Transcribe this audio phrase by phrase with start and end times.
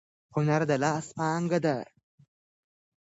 [0.35, 1.77] هنر د لاس پانګه ده.